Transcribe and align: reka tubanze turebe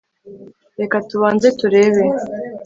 reka 0.79 0.95
tubanze 1.09 1.47
turebe 1.59 2.03